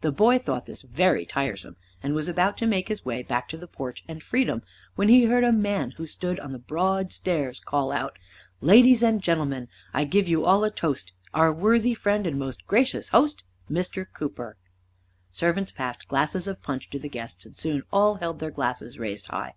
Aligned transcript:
The 0.00 0.10
boy 0.10 0.40
thought 0.40 0.66
this 0.66 0.82
very 0.82 1.24
tiresome, 1.24 1.76
and 2.02 2.12
was 2.12 2.28
about 2.28 2.56
to 2.56 2.66
make 2.66 2.88
his 2.88 3.04
way 3.04 3.22
back 3.22 3.48
to 3.50 3.56
the 3.56 3.68
porch 3.68 4.02
and 4.08 4.20
freedom 4.20 4.62
when 4.96 5.08
he 5.08 5.26
heard 5.26 5.44
a 5.44 5.52
man 5.52 5.92
who 5.92 6.08
stood 6.08 6.40
on 6.40 6.50
the 6.50 6.58
broad 6.58 7.12
stairs 7.12 7.60
call 7.60 7.92
out, 7.92 8.18
"Ladies 8.60 9.00
and 9.04 9.22
gentlemen, 9.22 9.68
I 9.94 10.06
give 10.06 10.26
you 10.26 10.44
all 10.44 10.64
a 10.64 10.72
toast, 10.72 11.12
our 11.32 11.52
worthy 11.52 11.94
friend 11.94 12.26
and 12.26 12.36
most 12.36 12.66
gracious 12.66 13.10
host, 13.10 13.44
Mr. 13.70 14.04
Cooper!" 14.12 14.56
Servants 15.30 15.70
passed 15.70 16.08
glasses 16.08 16.48
of 16.48 16.64
punch 16.64 16.90
to 16.90 16.98
the 16.98 17.08
guests 17.08 17.46
and 17.46 17.56
soon 17.56 17.84
all 17.92 18.16
held 18.16 18.40
their 18.40 18.50
glasses 18.50 18.98
raised 18.98 19.26
high. 19.26 19.54